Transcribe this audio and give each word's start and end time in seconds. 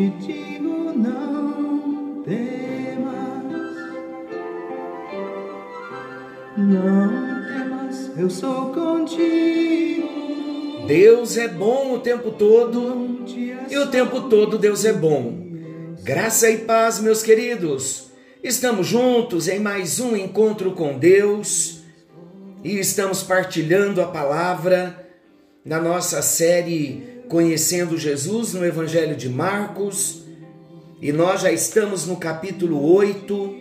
te 0.00 0.08
digo 0.08 0.92
não 0.96 2.22
temas, 2.22 3.76
não 6.56 7.42
temas, 7.46 8.10
eu 8.16 8.30
sou 8.30 8.72
contigo. 8.72 10.08
Deus 10.86 11.36
é 11.36 11.48
bom 11.48 11.94
o 11.94 11.98
tempo 11.98 12.30
todo 12.30 13.20
e 13.68 13.76
o 13.76 13.88
tempo 13.88 14.22
todo 14.22 14.56
Deus 14.56 14.84
é 14.86 14.92
bom. 14.92 15.50
Graça 16.02 16.48
e 16.48 16.58
paz, 16.58 16.98
meus 16.98 17.22
queridos. 17.22 18.10
Estamos 18.42 18.86
juntos 18.86 19.48
em 19.48 19.60
mais 19.60 20.00
um 20.00 20.16
encontro 20.16 20.72
com 20.72 20.98
Deus 20.98 21.82
e 22.64 22.78
estamos 22.78 23.22
partilhando 23.22 24.00
a 24.00 24.06
palavra 24.06 25.10
na 25.62 25.78
nossa 25.78 26.22
série 26.22 27.09
Conhecendo 27.30 27.96
Jesus 27.96 28.54
no 28.54 28.66
Evangelho 28.66 29.14
de 29.14 29.28
Marcos. 29.28 30.24
E 31.00 31.12
nós 31.12 31.42
já 31.42 31.52
estamos 31.52 32.04
no 32.04 32.16
capítulo 32.16 32.92
8, 32.92 33.56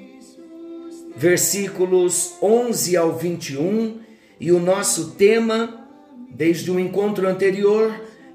versículos 1.16 2.33
11 2.41 2.97
ao 2.97 3.16
21, 3.16 3.99
e 4.39 4.52
o 4.52 4.59
nosso 4.59 5.11
tema, 5.11 5.88
desde 6.31 6.71
o 6.71 6.79
encontro 6.79 7.27
anterior, 7.27 7.94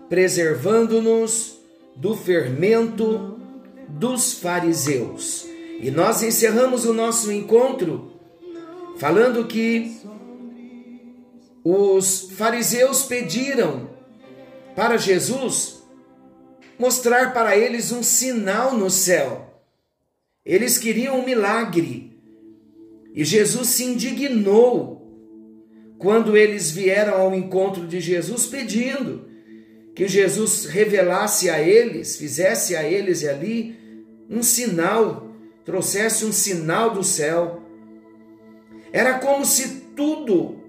preservando-nos 0.08 1.58
do 1.96 2.14
fermento 2.16 3.36
dos 3.88 4.34
fariseus. 4.34 5.44
E 5.80 5.90
nós 5.90 6.22
encerramos 6.22 6.84
o 6.84 6.94
nosso 6.94 7.32
encontro 7.32 8.12
falando 8.98 9.48
que 9.48 9.96
os 11.64 12.30
fariseus 12.36 13.02
pediram 13.02 13.93
para 14.74 14.96
Jesus 14.96 15.82
mostrar 16.78 17.32
para 17.32 17.56
eles 17.56 17.92
um 17.92 18.02
sinal 18.02 18.76
no 18.76 18.90
céu. 18.90 19.62
Eles 20.44 20.78
queriam 20.78 21.20
um 21.20 21.24
milagre. 21.24 22.12
E 23.14 23.24
Jesus 23.24 23.68
se 23.68 23.84
indignou 23.84 25.04
quando 25.98 26.36
eles 26.36 26.70
vieram 26.70 27.14
ao 27.14 27.34
encontro 27.34 27.86
de 27.86 28.00
Jesus 28.00 28.46
pedindo 28.46 29.28
que 29.94 30.08
Jesus 30.08 30.66
revelasse 30.66 31.48
a 31.48 31.60
eles, 31.60 32.16
fizesse 32.16 32.74
a 32.74 32.82
eles 32.82 33.24
ali 33.24 33.76
um 34.28 34.42
sinal, 34.42 35.30
trouxesse 35.64 36.24
um 36.24 36.32
sinal 36.32 36.90
do 36.92 37.04
céu. 37.04 37.62
Era 38.92 39.20
como 39.20 39.44
se 39.44 39.82
tudo 39.96 40.63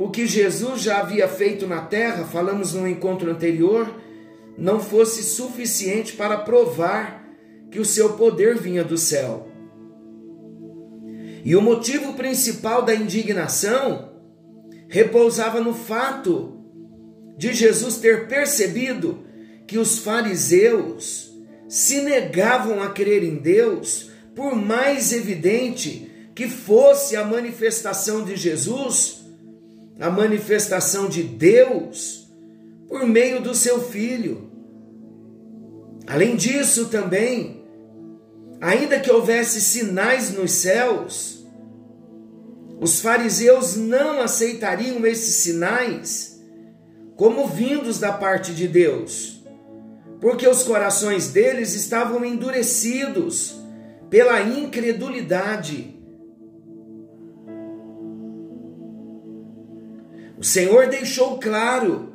o 0.00 0.08
que 0.08 0.26
Jesus 0.26 0.80
já 0.80 1.00
havia 1.00 1.28
feito 1.28 1.66
na 1.66 1.82
terra, 1.82 2.24
falamos 2.24 2.72
no 2.72 2.88
encontro 2.88 3.30
anterior, 3.30 4.00
não 4.56 4.80
fosse 4.80 5.22
suficiente 5.22 6.14
para 6.14 6.38
provar 6.38 7.22
que 7.70 7.78
o 7.78 7.84
seu 7.84 8.14
poder 8.14 8.56
vinha 8.56 8.82
do 8.82 8.96
céu. 8.96 9.46
E 11.44 11.54
o 11.54 11.60
motivo 11.60 12.14
principal 12.14 12.80
da 12.80 12.94
indignação 12.94 14.14
repousava 14.88 15.60
no 15.60 15.74
fato 15.74 16.58
de 17.36 17.52
Jesus 17.52 17.98
ter 17.98 18.26
percebido 18.26 19.22
que 19.66 19.76
os 19.76 19.98
fariseus 19.98 21.30
se 21.68 22.00
negavam 22.00 22.82
a 22.82 22.88
crer 22.88 23.22
em 23.22 23.36
Deus, 23.36 24.10
por 24.34 24.56
mais 24.56 25.12
evidente 25.12 26.10
que 26.34 26.48
fosse 26.48 27.16
a 27.16 27.24
manifestação 27.24 28.24
de 28.24 28.34
Jesus, 28.34 29.19
a 30.00 30.10
manifestação 30.10 31.08
de 31.08 31.22
Deus, 31.22 32.28
por 32.88 33.06
meio 33.06 33.40
do 33.40 33.54
seu 33.54 33.80
Filho. 33.80 34.50
Além 36.06 36.34
disso, 36.34 36.86
também, 36.86 37.64
ainda 38.60 38.98
que 38.98 39.10
houvesse 39.10 39.60
sinais 39.60 40.32
nos 40.32 40.52
céus, 40.52 41.46
os 42.80 43.00
fariseus 43.00 43.76
não 43.76 44.20
aceitariam 44.20 45.04
esses 45.06 45.36
sinais 45.36 46.40
como 47.14 47.46
vindos 47.46 47.98
da 47.98 48.12
parte 48.12 48.54
de 48.54 48.66
Deus 48.66 49.40
porque 50.20 50.46
os 50.46 50.62
corações 50.62 51.28
deles 51.28 51.74
estavam 51.74 52.24
endurecidos 52.24 53.56
pela 54.10 54.42
incredulidade. 54.42 55.98
O 60.40 60.44
Senhor 60.44 60.88
deixou 60.88 61.38
claro 61.38 62.14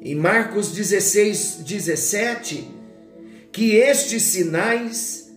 em 0.00 0.16
Marcos 0.16 0.72
16, 0.72 1.62
17 1.64 2.68
que 3.52 3.76
estes 3.76 4.24
sinais 4.24 5.32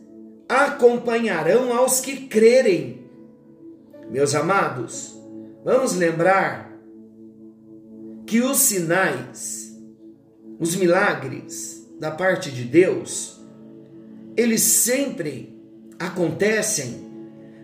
acompanharão 0.49 1.71
aos 1.71 2.01
que 2.01 2.25
crerem. 2.25 3.07
Meus 4.09 4.33
amados, 4.33 5.15
vamos 5.63 5.93
lembrar 5.95 6.75
que 8.25 8.41
os 8.41 8.57
sinais 8.57 9.65
os 10.59 10.75
milagres 10.75 11.87
da 11.99 12.09
parte 12.09 12.51
de 12.51 12.63
Deus, 12.63 13.39
eles 14.35 14.61
sempre 14.61 15.55
acontecem 15.99 17.05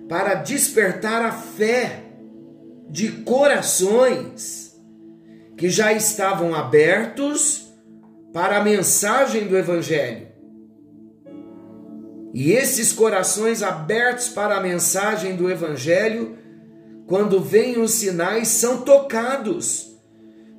para 0.07 0.35
despertar 0.35 1.25
a 1.25 1.31
fé 1.31 2.00
de 2.91 3.09
corações 3.23 4.77
que 5.55 5.69
já 5.69 5.93
estavam 5.93 6.53
abertos 6.53 7.71
para 8.33 8.57
a 8.57 8.63
mensagem 8.63 9.47
do 9.47 9.57
Evangelho. 9.57 10.27
E 12.33 12.51
esses 12.51 12.91
corações 12.91 13.63
abertos 13.63 14.27
para 14.27 14.57
a 14.57 14.61
mensagem 14.61 15.37
do 15.37 15.49
Evangelho, 15.49 16.37
quando 17.07 17.39
vêm 17.39 17.79
os 17.79 17.91
sinais, 17.91 18.49
são 18.49 18.81
tocados 18.81 19.97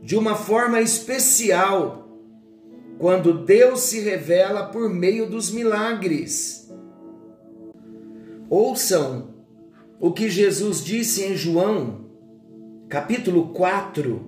de 0.03 0.16
uma 0.16 0.34
forma 0.34 0.81
especial 0.81 2.09
quando 2.98 3.44
Deus 3.44 3.81
se 3.81 4.00
revela 4.00 4.66
por 4.66 4.88
meio 4.88 5.28
dos 5.28 5.50
milagres. 5.50 6.72
Ouçam 8.48 9.34
o 10.00 10.12
que 10.12 10.31
Jesus 10.31 10.82
disse 10.82 11.25
em 11.25 11.37
João, 11.37 12.02
capítulo 12.92 13.54
4, 13.54 14.20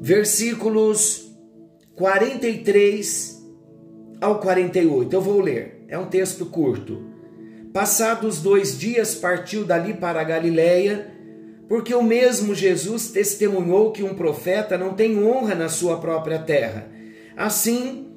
versículos 0.00 1.30
43 1.94 3.40
ao 4.20 4.40
48. 4.40 5.14
Eu 5.14 5.20
vou 5.20 5.40
ler, 5.40 5.84
é 5.86 5.96
um 5.96 6.06
texto 6.06 6.46
curto. 6.46 7.00
Passados 7.72 8.42
dois 8.42 8.76
dias, 8.76 9.14
partiu 9.14 9.64
dali 9.64 9.94
para 9.94 10.20
a 10.20 10.24
Galiléia, 10.24 11.12
porque 11.68 11.94
o 11.94 12.02
mesmo 12.02 12.56
Jesus 12.56 13.12
testemunhou 13.12 13.92
que 13.92 14.02
um 14.02 14.16
profeta 14.16 14.76
não 14.76 14.94
tem 14.94 15.22
honra 15.22 15.54
na 15.54 15.68
sua 15.68 16.00
própria 16.00 16.40
terra. 16.40 16.90
Assim, 17.36 18.16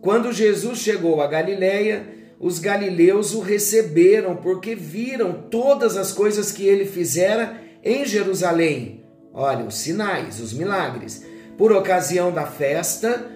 quando 0.00 0.32
Jesus 0.32 0.78
chegou 0.78 1.20
a 1.20 1.26
Galiléia, 1.26 2.06
os 2.40 2.58
galileus 2.58 3.34
o 3.34 3.40
receberam 3.40 4.34
porque 4.34 4.74
viram 4.74 5.44
todas 5.50 5.98
as 5.98 6.10
coisas 6.10 6.50
que 6.50 6.66
ele 6.66 6.86
fizera 6.86 7.60
em 7.82 8.04
Jerusalém. 8.04 9.04
Olha, 9.34 9.64
os 9.64 9.76
sinais, 9.76 10.40
os 10.40 10.52
milagres, 10.52 11.24
por 11.56 11.72
ocasião 11.72 12.32
da 12.32 12.46
festa, 12.46 13.30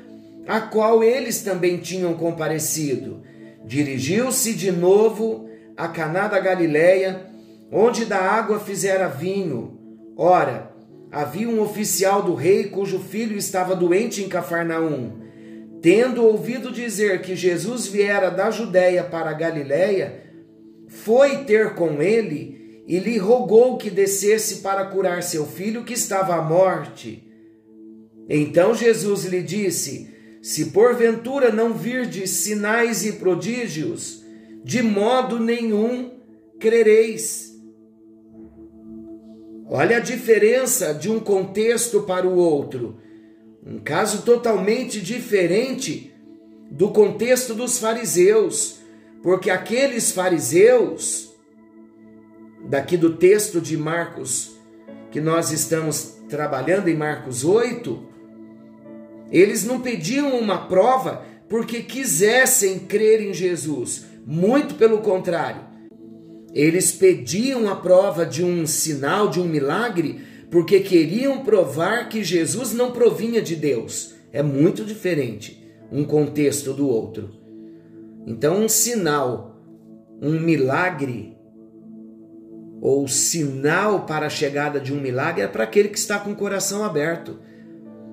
a 0.46 0.60
qual 0.60 1.02
eles 1.02 1.42
também 1.42 1.78
tinham 1.78 2.14
comparecido. 2.14 3.22
Dirigiu-se 3.64 4.54
de 4.54 4.70
novo 4.70 5.48
a 5.76 5.88
Caná 5.88 6.28
da 6.28 6.38
Galiléia, 6.38 7.26
onde 7.72 8.04
da 8.04 8.18
água 8.18 8.60
fizera 8.60 9.08
vinho. 9.08 9.78
Ora, 10.16 10.70
havia 11.10 11.48
um 11.48 11.60
oficial 11.60 12.22
do 12.22 12.34
rei 12.34 12.64
cujo 12.64 12.98
filho 12.98 13.36
estava 13.36 13.74
doente 13.74 14.22
em 14.22 14.28
Cafarnaum. 14.28 15.24
Tendo 15.82 16.24
ouvido 16.24 16.72
dizer 16.72 17.22
que 17.22 17.36
Jesus 17.36 17.86
viera 17.86 18.30
da 18.30 18.50
Judéia 18.50 19.04
para 19.04 19.30
a 19.30 19.34
Galiléia, 19.34 20.22
foi 20.88 21.44
ter 21.44 21.74
com 21.74 22.00
ele 22.00 22.55
e 22.86 22.98
lhe 22.98 23.18
rogou 23.18 23.76
que 23.76 23.90
descesse 23.90 24.56
para 24.56 24.86
curar 24.86 25.22
seu 25.22 25.44
filho 25.44 25.84
que 25.84 25.94
estava 25.94 26.36
à 26.36 26.42
morte. 26.42 27.26
Então 28.28 28.74
Jesus 28.74 29.24
lhe 29.24 29.42
disse: 29.42 30.14
Se 30.40 30.66
porventura 30.66 31.50
não 31.50 31.74
virdes 31.74 32.30
sinais 32.30 33.04
e 33.04 33.12
prodígios, 33.12 34.24
de 34.62 34.82
modo 34.82 35.40
nenhum 35.40 36.12
crereis. 36.60 37.54
Olha 39.68 39.96
a 39.96 40.00
diferença 40.00 40.94
de 40.94 41.10
um 41.10 41.18
contexto 41.18 42.02
para 42.02 42.26
o 42.26 42.36
outro. 42.36 42.98
Um 43.64 43.80
caso 43.80 44.22
totalmente 44.22 45.00
diferente 45.00 46.14
do 46.70 46.90
contexto 46.90 47.52
dos 47.52 47.78
fariseus, 47.78 48.78
porque 49.24 49.50
aqueles 49.50 50.12
fariseus, 50.12 51.35
daqui 52.68 52.96
do 52.96 53.14
texto 53.14 53.60
de 53.60 53.76
Marcos, 53.76 54.56
que 55.10 55.20
nós 55.20 55.50
estamos 55.50 56.16
trabalhando 56.28 56.88
em 56.88 56.96
Marcos 56.96 57.44
8, 57.44 58.06
eles 59.30 59.64
não 59.64 59.80
pediam 59.80 60.38
uma 60.38 60.66
prova 60.66 61.24
porque 61.48 61.82
quisessem 61.82 62.80
crer 62.80 63.20
em 63.20 63.32
Jesus, 63.32 64.06
muito 64.26 64.74
pelo 64.74 64.98
contrário. 64.98 65.62
Eles 66.52 66.90
pediam 66.90 67.68
a 67.68 67.76
prova 67.76 68.24
de 68.24 68.42
um 68.42 68.66
sinal, 68.66 69.28
de 69.28 69.40
um 69.40 69.44
milagre, 69.44 70.20
porque 70.50 70.80
queriam 70.80 71.44
provar 71.44 72.08
que 72.08 72.24
Jesus 72.24 72.72
não 72.72 72.92
provinha 72.92 73.42
de 73.42 73.54
Deus. 73.54 74.14
É 74.32 74.42
muito 74.42 74.84
diferente 74.84 75.62
um 75.92 76.04
contexto 76.04 76.72
do 76.72 76.88
outro. 76.88 77.30
Então, 78.26 78.64
um 78.64 78.68
sinal, 78.68 79.60
um 80.20 80.40
milagre, 80.40 81.35
ou 82.80 83.08
sinal 83.08 84.06
para 84.06 84.26
a 84.26 84.30
chegada 84.30 84.78
de 84.78 84.92
um 84.92 85.00
milagre 85.00 85.42
é 85.42 85.48
para 85.48 85.64
aquele 85.64 85.88
que 85.88 85.98
está 85.98 86.18
com 86.18 86.32
o 86.32 86.36
coração 86.36 86.84
aberto. 86.84 87.38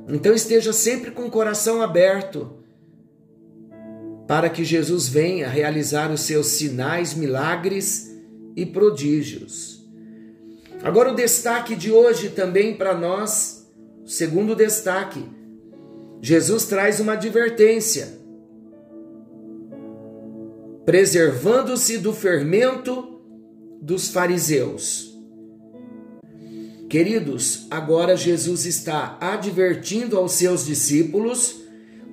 Então, 0.08 0.34
esteja 0.34 0.74
sempre 0.74 1.12
com 1.12 1.26
o 1.26 1.32
coração 1.32 1.82
aberto 1.82 2.64
para 4.28 4.50
que 4.50 4.64
Jesus 4.64 5.08
venha 5.08 5.48
realizar 5.48 6.12
os 6.12 6.22
seus 6.22 6.48
sinais, 6.48 7.14
milagres 7.14 8.12
e 8.56 8.66
prodígios. 8.66 9.86
Agora, 10.82 11.12
o 11.12 11.16
destaque 11.16 11.76
de 11.76 11.92
hoje 11.92 12.30
também 12.30 12.76
para 12.76 12.94
nós, 12.94 13.70
segundo 14.06 14.56
destaque, 14.56 15.24
Jesus 16.22 16.66
traz 16.66 17.00
uma 17.00 17.14
advertência. 17.14 18.20
Preservando-se 20.86 21.98
do 21.98 22.14
fermento 22.14 23.13
dos 23.84 24.08
fariseus. 24.08 25.14
Queridos, 26.90 27.68
agora 27.70 28.16
Jesus 28.16 28.66
está 28.66 29.18
advertindo 29.20 30.18
aos 30.18 30.32
seus 30.32 30.66
discípulos 30.66 31.62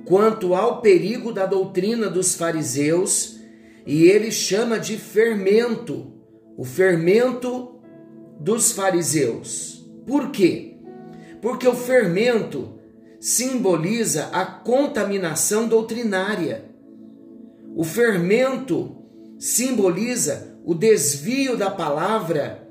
quanto 0.05 0.53
ao 0.53 0.81
perigo 0.81 1.33
da 1.33 1.47
doutrina 1.47 2.11
dos 2.11 2.35
fariseus 2.35 3.39
e 3.87 4.03
ele 4.03 4.33
chama 4.33 4.81
de 4.81 4.97
fermento, 4.97 6.13
o 6.57 6.65
fermento 6.65 7.81
dos 8.41 8.73
fariseus. 8.73 9.89
Por 10.05 10.33
quê? 10.33 10.75
Porque 11.41 11.69
o 11.69 11.75
fermento 11.75 12.81
simboliza 13.21 14.25
a 14.33 14.45
contaminação 14.45 15.69
doutrinária. 15.69 16.65
O 17.77 17.85
fermento 17.85 18.97
simboliza 19.39 20.50
o 20.71 20.75
desvio 20.75 21.57
da 21.57 21.69
palavra 21.69 22.63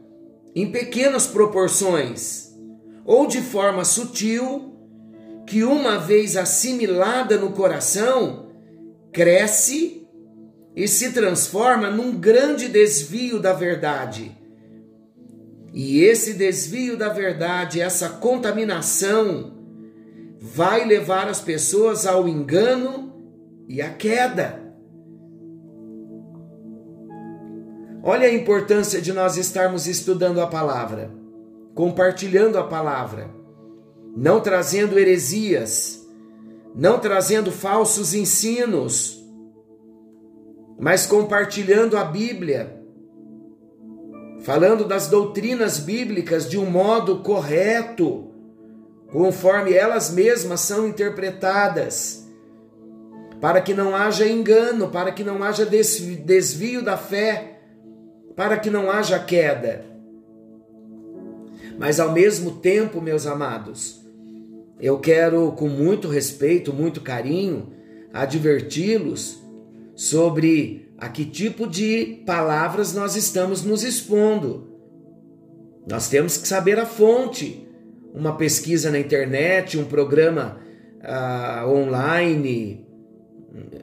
em 0.56 0.72
pequenas 0.72 1.28
proporções 1.28 2.50
ou 3.04 3.28
de 3.28 3.42
forma 3.42 3.84
sutil, 3.84 4.74
que 5.46 5.66
uma 5.66 5.98
vez 5.98 6.38
assimilada 6.38 7.38
no 7.38 7.52
coração, 7.52 8.54
cresce 9.12 10.08
e 10.74 10.88
se 10.88 11.12
transforma 11.12 11.90
num 11.92 12.18
grande 12.18 12.70
desvio 12.70 13.38
da 13.38 13.52
verdade. 13.52 14.32
E 15.74 16.00
esse 16.00 16.36
desvio 16.36 16.96
da 16.96 17.10
verdade, 17.10 17.82
essa 17.82 18.08
contaminação, 18.08 19.58
vai 20.40 20.86
levar 20.86 21.28
as 21.28 21.42
pessoas 21.42 22.08
ao 22.08 22.30
engano 22.30 23.14
e 23.68 23.82
à 23.82 23.90
queda. 23.90 24.59
Olha 28.02 28.28
a 28.28 28.34
importância 28.34 29.02
de 29.02 29.12
nós 29.12 29.36
estarmos 29.36 29.86
estudando 29.86 30.40
a 30.40 30.48
palavra, 30.48 31.12
compartilhando 31.76 32.58
a 32.58 32.64
palavra, 32.64 33.30
não 34.16 34.40
trazendo 34.40 34.98
heresias, 34.98 36.08
não 36.74 36.98
trazendo 37.00 37.52
falsos 37.52 38.14
ensinos, 38.14 39.22
mas 40.80 41.06
compartilhando 41.06 41.98
a 41.98 42.06
Bíblia, 42.06 42.82
falando 44.42 44.86
das 44.86 45.08
doutrinas 45.08 45.78
bíblicas 45.78 46.50
de 46.50 46.58
um 46.58 46.70
modo 46.70 47.20
correto 47.20 48.30
conforme 49.12 49.74
elas 49.74 50.12
mesmas 50.12 50.62
são 50.62 50.88
interpretadas, 50.88 52.26
para 53.42 53.60
que 53.60 53.74
não 53.74 53.96
haja 53.96 54.28
engano, 54.28 54.90
para 54.90 55.12
que 55.12 55.24
não 55.24 55.44
haja 55.44 55.66
desvio 55.66 56.82
da 56.82 56.96
fé, 56.96 57.59
para 58.40 58.58
que 58.58 58.70
não 58.70 58.90
haja 58.90 59.20
queda. 59.20 59.84
Mas 61.78 62.00
ao 62.00 62.14
mesmo 62.14 62.52
tempo, 62.52 63.02
meus 63.02 63.26
amados, 63.26 64.02
eu 64.80 64.98
quero, 64.98 65.52
com 65.52 65.68
muito 65.68 66.08
respeito, 66.08 66.72
muito 66.72 67.02
carinho, 67.02 67.74
adverti-los 68.14 69.44
sobre 69.94 70.90
a 70.98 71.10
que 71.10 71.26
tipo 71.26 71.68
de 71.68 72.24
palavras 72.26 72.94
nós 72.94 73.18
estamos 73.18 73.66
nos 73.66 73.84
expondo. 73.84 74.70
Nós 75.86 76.08
temos 76.08 76.38
que 76.38 76.48
saber 76.48 76.80
a 76.80 76.86
fonte 76.86 77.68
uma 78.14 78.38
pesquisa 78.38 78.90
na 78.90 79.00
internet, 79.00 79.78
um 79.78 79.84
programa 79.84 80.62
uh, 81.04 81.70
online, 81.70 82.88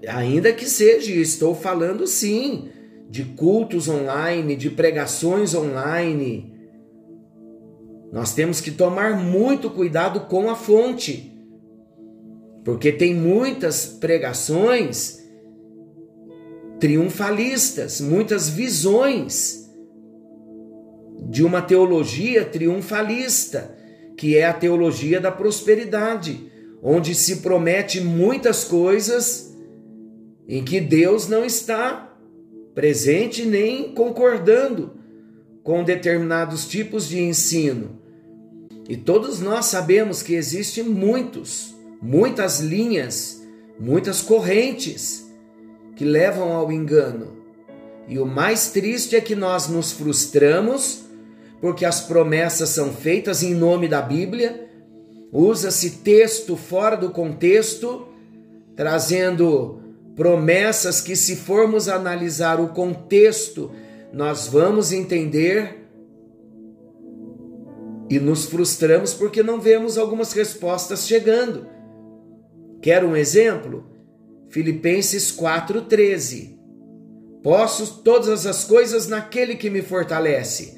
ainda 0.08 0.50
que 0.50 0.64
seja, 0.64 1.12
estou 1.12 1.54
falando 1.54 2.06
sim 2.06 2.70
de 3.08 3.24
cultos 3.24 3.88
online, 3.88 4.56
de 4.56 4.70
pregações 4.70 5.54
online. 5.54 6.52
Nós 8.12 8.34
temos 8.34 8.60
que 8.60 8.70
tomar 8.70 9.16
muito 9.16 9.70
cuidado 9.70 10.20
com 10.20 10.50
a 10.50 10.54
fonte, 10.54 11.32
porque 12.64 12.90
tem 12.92 13.14
muitas 13.14 13.86
pregações 13.86 15.24
triunfalistas, 16.78 18.00
muitas 18.00 18.48
visões 18.48 19.66
de 21.28 21.42
uma 21.44 21.62
teologia 21.62 22.44
triunfalista 22.44 23.74
que 24.16 24.36
é 24.36 24.46
a 24.46 24.52
teologia 24.52 25.20
da 25.20 25.30
prosperidade, 25.30 26.50
onde 26.82 27.14
se 27.14 27.36
promete 27.36 28.00
muitas 28.00 28.64
coisas 28.64 29.54
em 30.48 30.64
que 30.64 30.80
Deus 30.80 31.28
não 31.28 31.44
está 31.44 32.05
presente 32.76 33.46
nem 33.46 33.94
concordando 33.94 34.98
com 35.64 35.82
determinados 35.82 36.68
tipos 36.68 37.08
de 37.08 37.18
ensino. 37.18 37.98
E 38.86 38.98
todos 38.98 39.40
nós 39.40 39.64
sabemos 39.64 40.22
que 40.22 40.34
existem 40.34 40.84
muitos, 40.84 41.74
muitas 42.02 42.60
linhas, 42.60 43.42
muitas 43.80 44.20
correntes 44.20 45.26
que 45.96 46.04
levam 46.04 46.52
ao 46.52 46.70
engano. 46.70 47.38
E 48.06 48.18
o 48.18 48.26
mais 48.26 48.70
triste 48.70 49.16
é 49.16 49.22
que 49.22 49.34
nós 49.34 49.68
nos 49.68 49.92
frustramos 49.92 51.06
porque 51.62 51.86
as 51.86 52.02
promessas 52.02 52.68
são 52.68 52.92
feitas 52.92 53.42
em 53.42 53.54
nome 53.54 53.88
da 53.88 54.02
Bíblia, 54.02 54.68
usa-se 55.32 56.02
texto 56.02 56.58
fora 56.58 56.94
do 56.94 57.08
contexto, 57.08 58.06
trazendo 58.76 59.85
promessas 60.16 61.00
que, 61.00 61.14
se 61.14 61.36
formos 61.36 61.88
analisar 61.88 62.60
o 62.60 62.68
contexto, 62.68 63.70
nós 64.12 64.48
vamos 64.48 64.90
entender 64.90 65.86
e 68.08 68.18
nos 68.18 68.46
frustramos 68.46 69.14
porque 69.14 69.42
não 69.42 69.60
vemos 69.60 69.98
algumas 69.98 70.32
respostas 70.32 71.06
chegando. 71.06 71.66
Quer 72.80 73.04
um 73.04 73.14
exemplo? 73.14 73.84
Filipenses 74.48 75.30
4,13. 75.30 76.56
Posso 77.42 78.02
todas 78.02 78.46
as 78.46 78.64
coisas 78.64 79.06
naquele 79.06 79.54
que 79.54 79.70
me 79.70 79.82
fortalece 79.82 80.76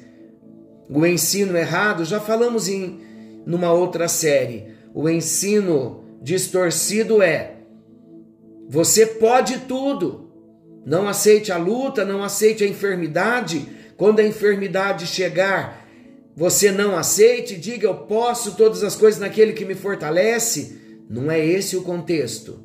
o 0.89 1.05
ensino 1.05 1.55
errado, 1.55 2.03
já 2.03 2.19
falamos 2.19 2.67
em 2.67 2.99
numa 3.45 3.71
outra 3.71 4.07
série. 4.07 4.73
O 4.93 5.07
ensino 5.07 6.03
distorcido 6.21 7.21
é: 7.21 7.58
você 8.69 9.03
pode 9.03 9.61
tudo. 9.61 10.29
Não 10.85 11.07
aceite 11.07 11.51
a 11.51 11.57
luta, 11.57 12.05
não 12.05 12.23
aceite 12.23 12.63
a 12.63 12.67
enfermidade. 12.67 13.67
Quando 13.97 14.19
a 14.19 14.23
enfermidade 14.23 15.07
chegar, 15.07 15.87
você 16.35 16.71
não 16.71 16.95
aceite, 16.95 17.57
diga 17.57 17.87
eu 17.87 17.95
posso 17.95 18.55
todas 18.55 18.83
as 18.83 18.95
coisas 18.95 19.19
naquele 19.19 19.53
que 19.53 19.65
me 19.65 19.73
fortalece. 19.73 20.77
Não 21.09 21.31
é 21.31 21.43
esse 21.43 21.75
o 21.75 21.81
contexto. 21.81 22.63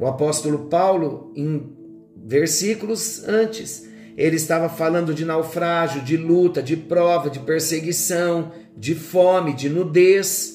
O 0.00 0.06
apóstolo 0.06 0.70
Paulo, 0.70 1.32
em 1.36 1.70
versículos 2.16 3.28
antes, 3.28 3.86
ele 4.16 4.36
estava 4.36 4.70
falando 4.70 5.12
de 5.12 5.26
naufrágio, 5.26 6.00
de 6.00 6.16
luta, 6.16 6.62
de 6.62 6.78
prova, 6.78 7.28
de 7.28 7.40
perseguição, 7.40 8.52
de 8.74 8.94
fome, 8.94 9.52
de 9.52 9.68
nudez. 9.68 10.53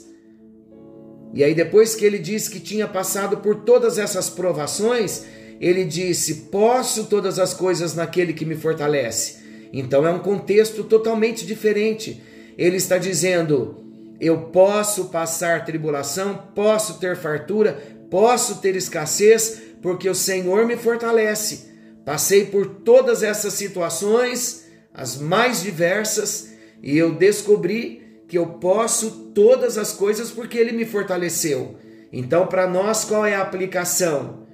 E 1.33 1.43
aí, 1.43 1.53
depois 1.53 1.95
que 1.95 2.05
ele 2.05 2.17
disse 2.17 2.49
que 2.49 2.59
tinha 2.59 2.87
passado 2.87 3.37
por 3.37 3.55
todas 3.57 3.97
essas 3.97 4.29
provações, 4.29 5.25
ele 5.59 5.83
disse: 5.83 6.47
Posso 6.51 7.05
todas 7.05 7.37
as 7.37 7.53
coisas 7.53 7.93
naquele 7.93 8.33
que 8.33 8.45
me 8.45 8.55
fortalece. 8.55 9.39
Então 9.71 10.05
é 10.05 10.11
um 10.11 10.19
contexto 10.19 10.83
totalmente 10.83 11.45
diferente. 11.45 12.21
Ele 12.57 12.77
está 12.77 12.97
dizendo: 12.97 13.83
Eu 14.19 14.43
posso 14.47 15.05
passar 15.05 15.65
tribulação, 15.65 16.47
posso 16.55 16.99
ter 16.99 17.15
fartura, 17.15 17.79
posso 18.09 18.59
ter 18.59 18.75
escassez, 18.75 19.61
porque 19.81 20.09
o 20.09 20.15
Senhor 20.15 20.65
me 20.65 20.75
fortalece. 20.75 21.69
Passei 22.05 22.45
por 22.45 22.65
todas 22.65 23.21
essas 23.21 23.53
situações, 23.53 24.65
as 24.93 25.17
mais 25.17 25.61
diversas, 25.61 26.49
e 26.81 26.97
eu 26.97 27.13
descobri 27.13 27.98
que 28.29 28.37
eu 28.37 28.45
posso 28.45 29.31
todas 29.33 29.75
as 29.75 29.91
coisas 29.91 30.29
porque 30.29 30.57
Ele 30.57 30.71
me 30.71 30.85
fortaleceu. 30.85 31.77
Então, 32.13 32.45
para 32.45 32.69
nós, 32.69 33.03
qual 33.03 33.25
é 33.25 33.35
a 33.35 33.41
aplicação? 33.41 34.47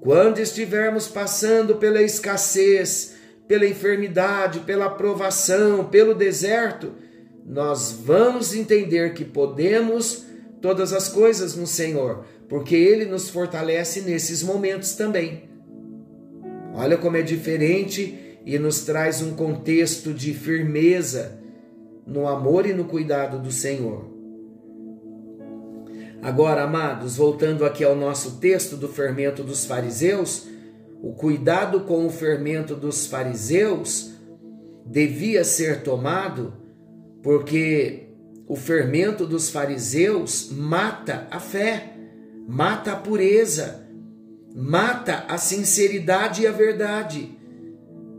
Quando 0.00 0.38
estivermos 0.38 1.08
passando 1.08 1.74
pela 1.76 2.00
escassez, 2.00 3.16
pela 3.48 3.66
enfermidade, 3.66 4.60
pela 4.60 4.88
provação, 4.88 5.84
pelo 5.86 6.14
deserto, 6.14 6.92
nós 7.44 7.90
vamos 7.92 8.54
entender 8.54 9.14
que 9.14 9.24
podemos 9.24 10.24
todas 10.60 10.92
as 10.92 11.08
coisas 11.08 11.56
no 11.56 11.66
Senhor, 11.66 12.24
porque 12.48 12.76
Ele 12.76 13.04
nos 13.04 13.28
fortalece 13.28 14.02
nesses 14.02 14.44
momentos 14.44 14.92
também. 14.92 15.50
Olha 16.72 16.96
como 16.96 17.16
é 17.16 17.22
diferente 17.22 18.38
e 18.46 18.56
nos 18.60 18.82
traz 18.82 19.20
um 19.20 19.34
contexto 19.34 20.14
de 20.14 20.32
firmeza 20.32 21.41
no 22.06 22.26
amor 22.26 22.66
e 22.66 22.72
no 22.72 22.84
cuidado 22.84 23.38
do 23.38 23.50
Senhor. 23.50 24.10
Agora, 26.22 26.62
amados, 26.62 27.16
voltando 27.16 27.64
aqui 27.64 27.82
ao 27.82 27.96
nosso 27.96 28.38
texto 28.38 28.76
do 28.76 28.88
fermento 28.88 29.42
dos 29.42 29.64
fariseus, 29.64 30.46
o 31.02 31.12
cuidado 31.12 31.80
com 31.80 32.06
o 32.06 32.10
fermento 32.10 32.76
dos 32.76 33.06
fariseus 33.06 34.12
devia 34.86 35.42
ser 35.42 35.82
tomado 35.82 36.54
porque 37.22 38.08
o 38.46 38.54
fermento 38.54 39.26
dos 39.26 39.50
fariseus 39.50 40.50
mata 40.52 41.26
a 41.30 41.40
fé, 41.40 41.96
mata 42.46 42.92
a 42.92 42.96
pureza, 42.96 43.86
mata 44.54 45.24
a 45.28 45.38
sinceridade 45.38 46.42
e 46.42 46.46
a 46.46 46.52
verdade 46.52 47.36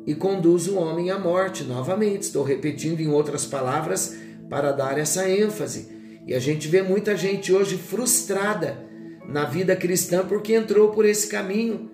e 0.06 0.14
conduz 0.14 0.68
o 0.68 0.78
homem 0.78 1.10
à 1.10 1.18
morte. 1.18 1.64
Novamente, 1.64 2.24
estou 2.24 2.44
repetindo 2.44 3.00
em 3.00 3.08
outras 3.08 3.46
palavras 3.46 4.16
para 4.50 4.72
dar 4.72 4.98
essa 4.98 5.30
ênfase. 5.30 5.88
E 6.28 6.34
a 6.34 6.40
gente 6.40 6.68
vê 6.68 6.82
muita 6.82 7.18
gente 7.18 7.54
hoje 7.54 7.78
frustrada 7.78 8.86
na 9.28 9.46
vida 9.46 9.76
cristã 9.76 10.26
porque 10.26 10.54
entrou 10.54 10.90
por 10.90 11.06
esse 11.06 11.28
caminho 11.28 11.90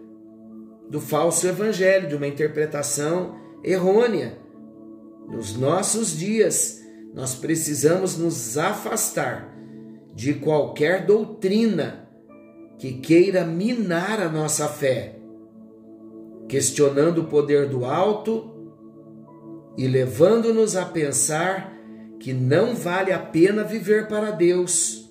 do 0.90 1.00
falso 1.00 1.48
evangelho, 1.48 2.08
de 2.08 2.16
uma 2.16 2.28
interpretação 2.28 3.36
errônea. 3.64 4.40
Nos 5.28 5.56
nossos 5.56 6.18
dias, 6.18 6.82
nós 7.14 7.36
precisamos 7.36 8.18
nos 8.18 8.58
afastar 8.58 9.56
de 10.16 10.34
qualquer 10.34 11.06
doutrina 11.06 12.10
que 12.80 12.94
queira 12.94 13.46
minar 13.46 14.20
a 14.20 14.30
nossa 14.30 14.68
fé 14.68 15.19
questionando 16.50 17.20
o 17.20 17.26
poder 17.26 17.70
do 17.70 17.86
alto 17.86 18.52
e 19.78 19.88
levando-nos 19.88 20.76
a 20.76 20.84
pensar 20.84 21.74
que 22.20 22.34
não 22.34 22.76
vale 22.76 23.14
a 23.14 23.20
pena 23.20 23.64
viver 23.64 24.08
para 24.08 24.32
Deus. 24.32 25.10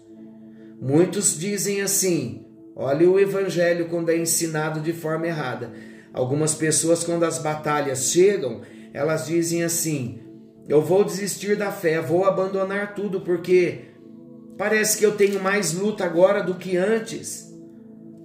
Muitos 0.83 1.39
dizem 1.39 1.81
assim: 1.81 2.45
olha 2.77 3.09
o 3.09 3.19
evangelho 3.19 3.89
quando 3.89 4.11
é 4.11 4.17
ensinado 4.17 4.81
de 4.81 4.93
forma 4.93 5.29
errada. 5.29 5.73
Algumas 6.13 6.55
pessoas, 6.55 7.05
quando 7.05 7.23
as 7.23 7.39
batalhas 7.39 8.11
chegam, 8.11 8.61
elas 8.93 9.27
dizem 9.27 9.63
assim: 9.63 10.21
eu 10.69 10.83
vou 10.83 11.05
desistir 11.05 11.57
da 11.57 11.71
fé, 11.71 12.01
vou 12.01 12.25
abandonar 12.25 12.95
tudo, 12.95 13.21
porque 13.21 13.93
parece 14.59 14.99
que 14.99 15.07
eu 15.07 15.13
tenho 15.13 15.41
mais 15.41 15.73
luta 15.73 16.05
agora 16.05 16.43
do 16.43 16.57
que 16.57 16.77
antes 16.77 17.48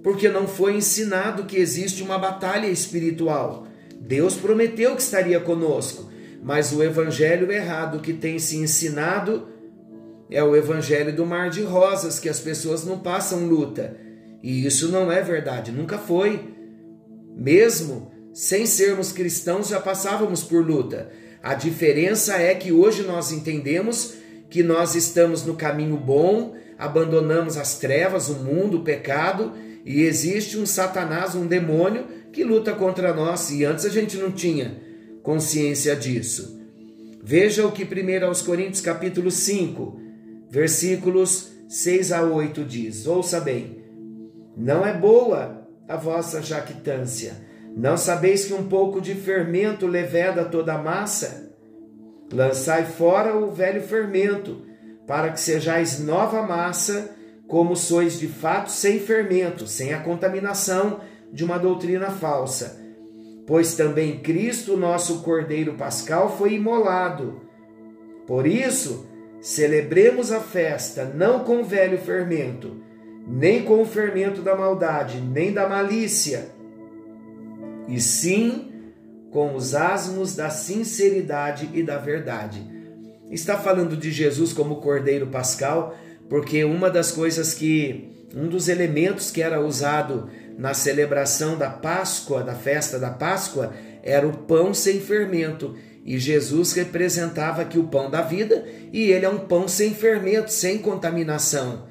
porque 0.04 0.28
não 0.28 0.46
foi 0.46 0.76
ensinado 0.76 1.44
que 1.44 1.56
existe 1.56 2.02
uma 2.02 2.18
batalha 2.18 2.66
espiritual. 2.66 3.66
Deus 3.98 4.36
prometeu 4.36 4.94
que 4.94 5.00
estaria 5.00 5.40
conosco, 5.40 6.10
mas 6.42 6.72
o 6.72 6.82
evangelho 6.82 7.50
errado 7.50 8.00
que 8.00 8.12
tem 8.12 8.38
se 8.38 8.58
ensinado 8.58 9.48
é 10.30 10.44
o 10.44 10.54
evangelho 10.54 11.16
do 11.16 11.24
mar 11.24 11.48
de 11.48 11.62
rosas, 11.62 12.18
que 12.18 12.28
as 12.28 12.38
pessoas 12.38 12.84
não 12.84 12.98
passam 12.98 13.46
luta. 13.46 13.96
E 14.42 14.66
isso 14.66 14.88
não 14.88 15.10
é 15.10 15.22
verdade, 15.22 15.72
nunca 15.72 15.96
foi. 15.96 16.52
Mesmo 17.34 18.12
sem 18.34 18.66
sermos 18.66 19.10
cristãos, 19.10 19.68
já 19.68 19.80
passávamos 19.80 20.44
por 20.44 20.62
luta. 20.62 21.10
A 21.42 21.54
diferença 21.54 22.36
é 22.36 22.54
que 22.54 22.72
hoje 22.72 23.04
nós 23.04 23.32
entendemos 23.32 24.16
que 24.50 24.62
nós 24.62 24.94
estamos 24.94 25.46
no 25.46 25.54
caminho 25.54 25.96
bom, 25.96 26.54
abandonamos 26.78 27.56
as 27.56 27.78
trevas, 27.78 28.28
o 28.28 28.34
mundo, 28.34 28.78
o 28.78 28.84
pecado 28.84 29.52
e 29.84 30.02
existe 30.02 30.58
um 30.58 30.64
Satanás, 30.64 31.34
um 31.34 31.46
demônio 31.46 32.06
que 32.32 32.42
luta 32.42 32.72
contra 32.72 33.14
nós, 33.14 33.50
e 33.50 33.64
antes 33.64 33.84
a 33.84 33.90
gente 33.90 34.16
não 34.16 34.32
tinha 34.32 34.80
consciência 35.22 35.94
disso. 35.94 36.60
Veja 37.22 37.66
o 37.66 37.72
que 37.72 37.84
1 37.84 38.26
aos 38.26 38.42
Coríntios 38.42 38.80
capítulo 38.80 39.30
5, 39.30 40.00
versículos 40.50 41.52
6 41.68 42.12
a 42.12 42.22
8 42.22 42.64
diz. 42.64 43.06
Ouça 43.06 43.40
bem. 43.40 43.82
Não 44.56 44.84
é 44.84 44.92
boa 44.92 45.66
a 45.88 45.96
vossa 45.96 46.42
jactância. 46.42 47.34
Não 47.76 47.96
sabeis 47.96 48.44
que 48.44 48.54
um 48.54 48.68
pouco 48.68 49.00
de 49.00 49.14
fermento 49.14 49.86
leveda 49.86 50.44
toda 50.44 50.74
a 50.74 50.82
massa? 50.82 51.52
Lançai 52.32 52.84
fora 52.84 53.36
o 53.36 53.50
velho 53.50 53.82
fermento, 53.82 54.62
para 55.06 55.30
que 55.30 55.40
sejais 55.40 55.98
nova 55.98 56.42
massa, 56.42 57.10
como 57.46 57.76
sois 57.76 58.18
de 58.18 58.28
fato 58.28 58.70
sem 58.70 58.98
fermento, 58.98 59.66
sem 59.66 59.92
a 59.92 60.00
contaminação 60.00 61.00
de 61.32 61.44
uma 61.44 61.58
doutrina 61.58 62.10
falsa. 62.10 62.80
Pois 63.46 63.74
também 63.74 64.20
Cristo, 64.20 64.76
nosso 64.76 65.22
Cordeiro 65.22 65.74
Pascal, 65.74 66.36
foi 66.36 66.54
imolado. 66.54 67.42
Por 68.26 68.46
isso, 68.46 69.06
celebremos 69.40 70.32
a 70.32 70.40
festa 70.40 71.04
não 71.04 71.40
com 71.40 71.62
velho 71.62 71.98
fermento, 71.98 72.82
nem 73.26 73.62
com 73.62 73.82
o 73.82 73.86
fermento 73.86 74.40
da 74.40 74.56
maldade, 74.56 75.20
nem 75.20 75.52
da 75.52 75.68
malícia, 75.68 76.48
e 77.86 78.00
sim 78.00 78.70
com 79.30 79.54
os 79.54 79.74
asmos 79.74 80.36
da 80.36 80.48
sinceridade 80.48 81.68
e 81.74 81.82
da 81.82 81.98
verdade. 81.98 82.62
Está 83.30 83.58
falando 83.58 83.96
de 83.96 84.10
Jesus 84.10 84.52
como 84.52 84.80
Cordeiro 84.80 85.26
Pascal, 85.26 85.94
porque 86.28 86.64
uma 86.64 86.90
das 86.90 87.10
coisas 87.10 87.54
que, 87.54 88.26
um 88.34 88.48
dos 88.48 88.68
elementos 88.68 89.30
que 89.30 89.42
era 89.42 89.60
usado 89.60 90.28
na 90.58 90.74
celebração 90.74 91.56
da 91.56 91.70
Páscoa, 91.70 92.42
da 92.42 92.54
festa 92.54 92.98
da 92.98 93.10
Páscoa, 93.10 93.72
era 94.02 94.26
o 94.26 94.36
pão 94.36 94.72
sem 94.72 95.00
fermento. 95.00 95.76
E 96.04 96.18
Jesus 96.18 96.72
representava 96.74 97.62
aqui 97.62 97.78
o 97.78 97.88
pão 97.88 98.10
da 98.10 98.20
vida, 98.20 98.64
e 98.92 99.10
ele 99.10 99.24
é 99.24 99.28
um 99.28 99.38
pão 99.38 99.66
sem 99.66 99.94
fermento, 99.94 100.52
sem 100.52 100.78
contaminação. 100.78 101.86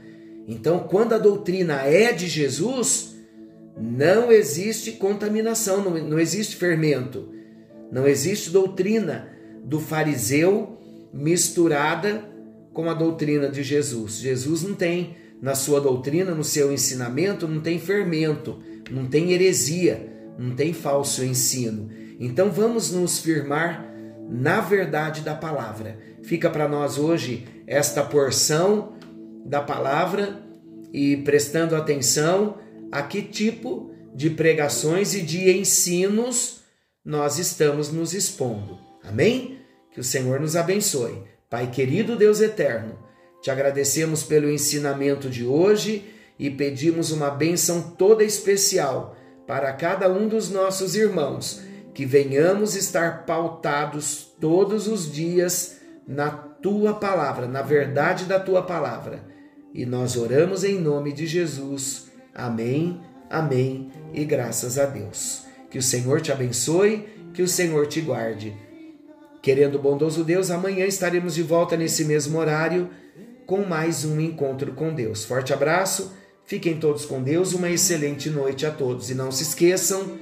Então, 0.47 0.79
quando 0.79 1.13
a 1.13 1.17
doutrina 1.17 1.81
é 1.81 2.11
de 2.11 2.27
Jesus, 2.27 3.15
não 3.77 4.31
existe 4.31 4.93
contaminação, 4.93 5.83
não, 5.83 5.91
não 5.91 6.19
existe 6.19 6.55
fermento, 6.55 7.29
não 7.91 8.07
existe 8.07 8.49
doutrina 8.49 9.29
do 9.63 9.79
fariseu 9.79 10.77
misturada 11.11 12.32
com 12.73 12.89
a 12.89 12.93
doutrina 12.93 13.49
de 13.49 13.63
Jesus. 13.63 14.17
Jesus 14.17 14.63
não 14.63 14.73
tem, 14.73 15.15
na 15.41 15.55
sua 15.55 15.79
doutrina, 15.79 16.33
no 16.33 16.43
seu 16.43 16.71
ensinamento, 16.71 17.47
não 17.47 17.61
tem 17.61 17.79
fermento, 17.79 18.59
não 18.89 19.05
tem 19.05 19.31
heresia, 19.31 20.11
não 20.37 20.55
tem 20.55 20.73
falso 20.73 21.23
ensino. 21.23 21.89
Então 22.19 22.51
vamos 22.51 22.91
nos 22.91 23.19
firmar 23.19 23.89
na 24.29 24.61
verdade 24.61 25.21
da 25.21 25.35
palavra. 25.35 25.97
Fica 26.23 26.49
para 26.49 26.67
nós 26.67 26.97
hoje 26.97 27.45
esta 27.67 28.03
porção 28.03 28.93
da 29.45 29.61
palavra 29.61 30.41
e 30.91 31.17
prestando 31.17 31.75
atenção 31.75 32.57
a 32.91 33.01
que 33.01 33.21
tipo 33.21 33.91
de 34.15 34.29
pregações 34.29 35.13
e 35.13 35.21
de 35.21 35.51
ensinos 35.51 36.61
nós 37.03 37.37
estamos 37.37 37.91
nos 37.91 38.13
expondo. 38.13 38.77
Amém? 39.03 39.59
Que 39.91 39.99
o 39.99 40.03
Senhor 40.03 40.39
nos 40.39 40.55
abençoe. 40.55 41.32
Pai 41.53 41.67
querido 41.67 42.15
Deus 42.15 42.41
eterno, 42.41 42.97
te 43.39 43.51
agradecemos 43.51 44.23
pelo 44.23 44.49
ensinamento 44.49 45.29
de 45.29 45.45
hoje 45.45 46.03
e 46.39 46.49
pedimos 46.49 47.11
uma 47.11 47.29
bênção 47.29 47.93
toda 47.95 48.23
especial 48.23 49.15
para 49.45 49.71
cada 49.71 50.11
um 50.11 50.27
dos 50.27 50.49
nossos 50.49 50.95
irmãos, 50.95 51.61
que 51.93 52.07
venhamos 52.07 52.75
estar 52.75 53.27
pautados 53.27 54.33
todos 54.41 54.87
os 54.87 55.11
dias 55.11 55.77
na 56.07 56.31
tua 56.31 56.95
palavra, 56.95 57.45
na 57.45 57.61
verdade 57.61 58.25
da 58.25 58.39
tua 58.39 58.63
palavra. 58.63 59.23
E 59.75 59.85
nós 59.85 60.17
oramos 60.17 60.63
em 60.63 60.79
nome 60.79 61.13
de 61.13 61.27
Jesus. 61.27 62.07
Amém, 62.33 62.99
amém 63.29 63.91
e 64.11 64.25
graças 64.25 64.79
a 64.79 64.87
Deus. 64.87 65.45
Que 65.69 65.77
o 65.77 65.83
Senhor 65.83 66.19
te 66.19 66.31
abençoe, 66.31 67.07
que 67.31 67.43
o 67.43 67.47
Senhor 67.47 67.85
te 67.85 68.01
guarde. 68.01 68.57
Querendo 69.43 69.75
o 69.75 69.79
bondoso 69.79 70.23
Deus, 70.23 70.49
amanhã 70.49 70.85
estaremos 70.85 71.35
de 71.35 71.43
volta 71.43 71.75
nesse 71.75 72.05
mesmo 72.05 72.39
horário 72.39 72.89
com 73.45 73.65
mais 73.65 74.05
um 74.05 74.17
encontro 74.17 74.71
com 74.71 74.93
Deus. 74.93 75.25
Forte 75.25 75.51
abraço, 75.51 76.13
fiquem 76.45 76.79
todos 76.79 77.05
com 77.05 77.21
Deus, 77.21 77.51
uma 77.51 77.69
excelente 77.69 78.29
noite 78.29 78.65
a 78.65 78.71
todos. 78.71 79.09
E 79.09 79.13
não 79.13 79.33
se 79.33 79.43
esqueçam, 79.43 80.17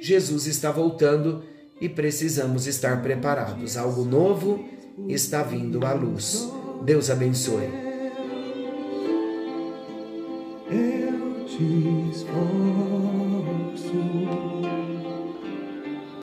Jesus 0.00 0.48
está 0.48 0.72
voltando 0.72 1.44
e 1.80 1.88
precisamos 1.88 2.66
estar 2.66 3.00
preparados. 3.00 3.76
Algo 3.76 4.04
novo 4.04 4.64
está 5.08 5.44
vindo 5.44 5.86
à 5.86 5.92
luz. 5.92 6.50
Deus 6.84 7.10
abençoe. 7.10 7.68
Eu 10.68 11.44
te. 11.46 12.93